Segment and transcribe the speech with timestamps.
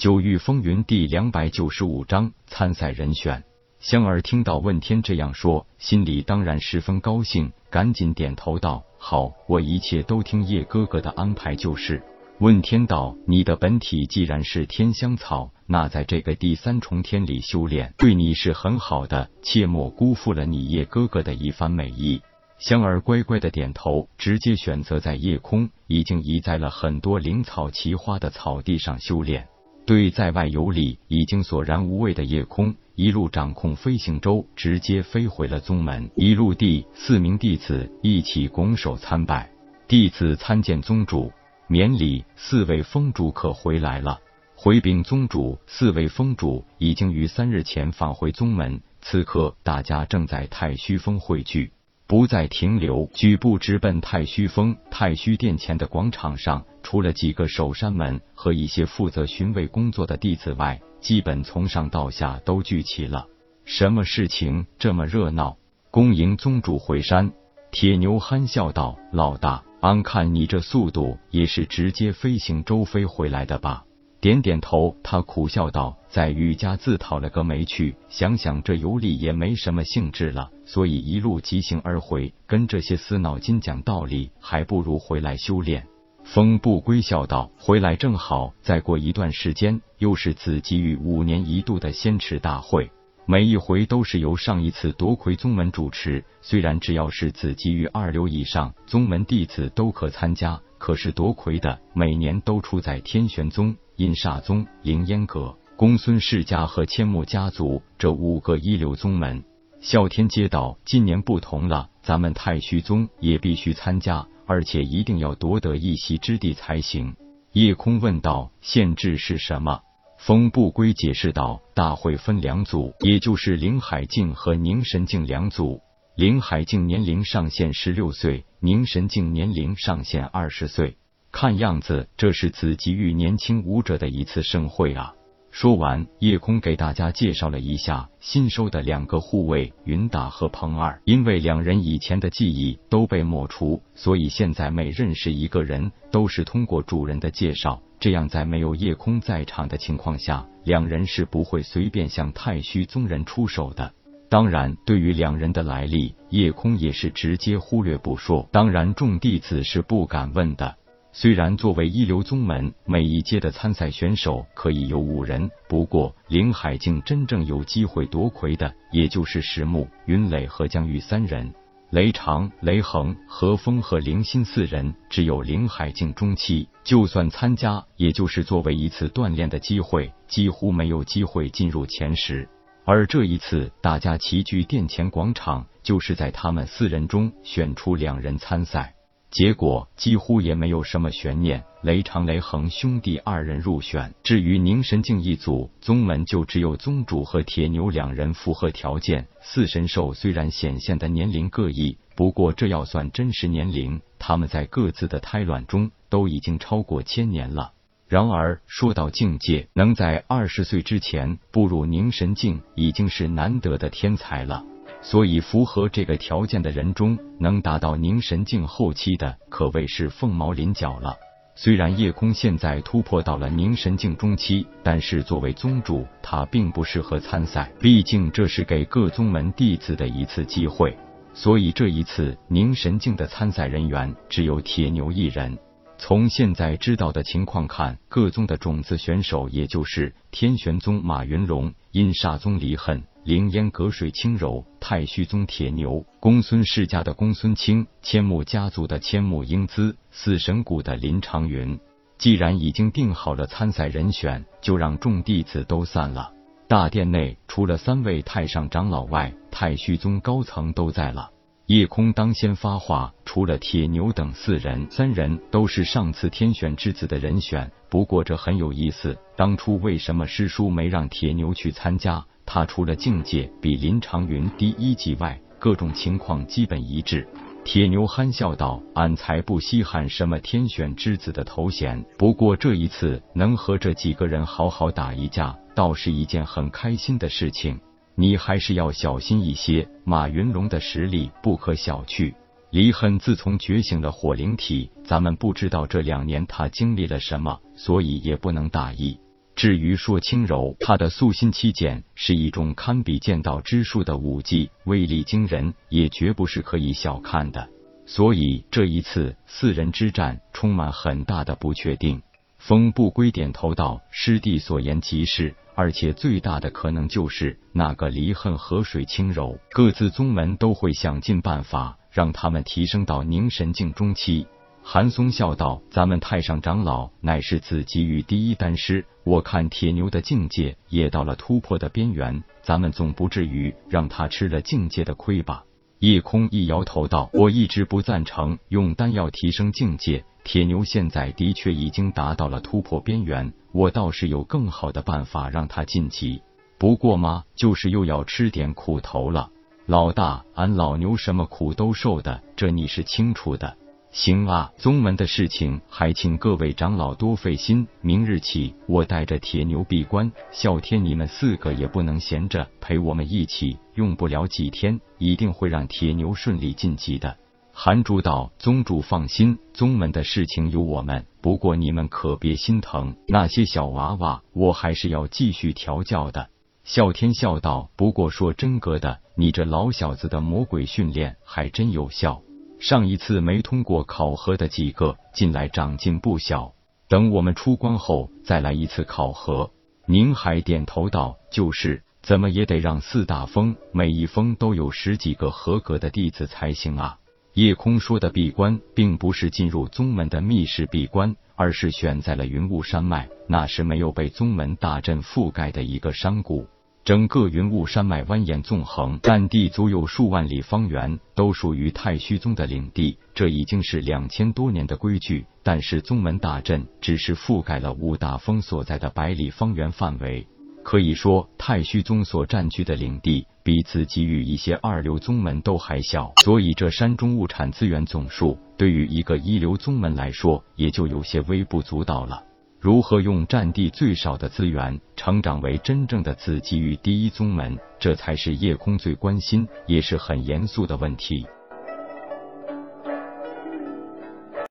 [0.00, 3.44] 九域风云第两百九十五章参赛人选。
[3.80, 12.02] 香儿听到问天这样说，心里当然十分高兴，赶紧点头道：“好，我一切都听叶哥哥的安排就是。”
[12.40, 22.22] 问天道：“你的本体既然是天香草，那在这个第三重天里修炼，对你是很好的，切莫辜负了你叶哥哥的一番美意。”
[22.58, 29.46] 香儿乖乖的点头，直接选择在夜空已经移栽了很多灵草奇花的草地上修炼。
[29.90, 36.08] 对在外游历已经索然无味的夜空，一路掌控飞行舟，直接飞回了宗门。
[36.14, 39.50] 一入地，四名弟子一起拱手参拜，
[39.88, 41.32] 弟子参见宗主。
[41.66, 44.20] 免礼，四位封主可回来了。
[44.54, 51.72] 回禀宗主，四位封主已经于三日前返回宗门，此刻大家正在太虚峰汇聚，
[52.10, 54.76] 不再停留，举步直奔太虚峰。
[54.90, 63.28] 太虚殿前的广场上，除了几个守山门和一些负责巡卫工作的弟子外，基本从上到下都聚齐了。
[63.64, 65.56] 什么事情这么热闹？
[65.92, 67.30] 恭迎宗主回山。
[67.70, 73.84] 铁牛憨笑道：“老大。”俺看你这速度也是直接飞行周飞回来的吧？
[74.20, 82.34] 点点头，他苦笑道：“在余家自讨了个没趣，想想这游历也没什么兴致了，所以一路疾行而回。
[82.46, 85.86] 跟这些死脑筋讲道理，还不如回来修炼。”
[86.22, 92.90] 风不归笑道：“回来正好，再过一段时间，又是紫极域五年一度的仙池大会。”
[93.24, 109.44] 每一回都是由上一次夺魁宗门主持，虽然只要是子级于二流以上，宗门弟子都可参加，可是夺魁的每年都出在天玄宗、阴煞宗、凌烟阁、公孙世家和千木家族这五个一流宗门。
[109.82, 117.14] 啸天街道今年不同了，咱们太虚宗也必须参加，而且一定要夺得一席之地才行。
[117.52, 119.80] 夜空问道：“限制是什么？”
[120.16, 125.82] 风不归解释道：“大会分两组，也就是灵海境和凝神境两组。
[126.16, 130.96] 灵海境年龄上限十六岁，凝神境年龄上限二十岁。
[131.32, 135.14] 看样子这是紫极域年轻武者的一次盛会啊！”
[135.50, 141.00] 说完，夜空给大家介绍了一下新收的两个护卫云达和彭二。
[141.04, 147.82] 因为两人以前的记忆都被抹除，所以现在每认识一个人，都是通过主人的介绍。
[147.98, 153.92] 这样，在没有夜空在场的情况下，两人是不会随便向太虚宗人出手的。
[154.28, 158.48] 当然，对于两人的来历，夜空也是直接忽略不说。
[158.52, 160.76] 当然，众弟子是不敢问的。
[161.12, 171.52] 虽然作为一流宗门，每一阶的参赛选手可以有五人，不过林海境真正有机会夺魁的，也就是石木、云磊和江玉三人。
[171.90, 182.48] 雷长、雷恒、何风和灵心四人只有灵海境中期，就算参加，也就是作为一次锻炼的机会，几乎没有机会进入前十。
[182.84, 188.94] 而这一次，大家齐聚殿前广场，就是在他们四人中选出两人参赛。
[189.30, 194.12] 结果几乎也没有什么悬念，雷长、雷恒兄弟二人入选。
[194.24, 199.28] 至于凝神境一组，宗门就只有宗主和铁牛两人符合条件。
[199.40, 207.72] 四神兽虽然显现的年龄各异，不过这要算真实年龄，他们在各自的胎卵中都已经超过千年了。
[208.08, 214.64] 然而说到境界，能在二十岁之前步入凝神境，已经是难得的天才了。
[215.02, 221.16] 所以，符合这个条件的人中，能达到凝神境后期的，可谓是凤毛麟角了。
[221.56, 230.96] 虽然夜空现在突破到了凝神境中期，但是作为宗主，他并不适合参赛，毕竟这是给各宗门弟子的一次机会。
[231.32, 235.58] 所以这一次凝神境的参赛人员只有铁牛一人。
[235.98, 243.02] 从现在知道的情况看，各宗的种子选手也就是天玄宗马云龙、阴煞宗离恨。
[243.22, 251.78] 凌烟阁水轻柔，太虚宗铁牛，公孙世家的公孙清，千木家族的千木英姿，死神谷的林长云。
[252.16, 256.32] 既然已经定好了参赛人选，就让众弟子都散了。
[256.66, 261.30] 大殿内除了三位太上长老外，太虚宗高层都在了。
[261.66, 267.70] 夜空当先发话，除了铁牛等四人，三人都是上次天选之子的人选。
[267.90, 272.24] 不过这很有意思，当初为什么师叔没让铁牛去参加？
[272.52, 277.24] 他除了境界比林长云低一级外，各种情况基本一致。
[277.62, 287.78] 铁牛憨笑道：“俺才不稀罕什么天选之子的头衔，不过这一次能和这几个人好好打一架，倒是一件很开心的事情。
[288.16, 292.34] 你还是要小心一些，马云龙的实力不可小觑。
[292.70, 299.16] 离恨自从觉醒了火灵体，咱们不知道这两年他经历了什么，所以也不能大意。”
[299.60, 307.68] 至于说轻柔，他的素心七剑是一种堪比剑道之术的武技，威力惊人，也绝不是可以小看的。
[308.06, 312.22] 所以这一次四人之战充满很大的不确定。
[312.56, 324.46] 风不归点头道：“师弟所言极是，而且最大的可能就是那个离恨河水轻柔，各自宗门都会想尽办法让他们提升到凝神境中期。”
[324.82, 335.64] 韩松笑道：“咱们太上长老乃是紫极域第一丹师，我看铁牛的境界也到了突破的边缘，咱们总不至于让他吃了境界的亏吧？”
[336.00, 340.24] 叶空一摇头道：“我一直不赞成用丹药提升境界。
[340.42, 346.42] 铁牛现在的确已经达到了突破边缘，我倒是有更好的办法让他晋级。
[346.78, 349.50] 不过嘛，就是又要吃点苦头了。
[349.86, 353.76] 老大，俺老牛什么苦都受的，这你是清楚的。”
[354.12, 357.86] 行啊，宗门的事情还请各位长老多费心。
[358.00, 363.78] 明日起，我带着铁牛闭关，啸天你们四个也不能闲着，陪我们一起。
[363.94, 367.36] 用不了几天，一定会让铁牛顺利晋级的。
[367.72, 371.24] 韩主道，宗主放心，宗门的事情有我们。
[371.40, 376.50] 不过你们可别心疼，那些小娃娃，我还是要继续调教的。
[376.84, 382.42] 啸天笑道，不过说真格的，你这老小子的魔鬼训练还真有效。
[382.80, 386.72] 上一次没通过考核的几个，近来长进不小。
[387.08, 389.70] 等我们出关后再来一次考核。
[390.06, 397.18] 宁海点头道：“就是，怎么也得让四大峰每一峰都有十几个合格的弟子才行啊。”
[397.52, 406.66] 叶空说的闭关，并不是进入宗门的密室闭关，而是选在了云雾山脉，那是没有被宗门大阵覆盖的一个山谷。
[407.02, 413.16] 整个云雾山脉蜿蜒纵横，占地足有数万里方圆，都属于太虚宗的领地。
[413.34, 420.46] 这已经是两千多年的规矩，但是宗门大阵只是覆盖了五大峰所在的百里方圆范围。
[420.82, 426.32] 可以说，太虚宗所占据的领地，比此给予一些二流宗门都还小。
[426.42, 432.44] 所以，这山中物产资源总数，对于一个一流宗门来说，也就有些微不足道了。
[432.80, 441.46] 如何用占地最少的资源成长为真正的紫极域第一宗门，这才是叶空最关心也是很严肃的问题。